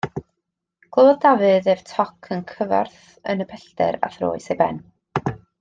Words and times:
Clywodd 0.95 1.19
Dafydd 1.25 1.69
ef 1.75 1.83
toc 1.91 2.31
yn 2.37 2.43
cyfarth 2.53 3.13
yn 3.35 3.47
y 3.49 3.51
pellter 3.55 4.03
a 4.09 4.13
throes 4.19 4.53
ei 4.55 4.63
ben. 4.65 4.85